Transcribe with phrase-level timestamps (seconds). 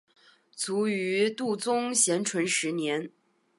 [0.55, 3.11] 卒于度宗咸淳十年。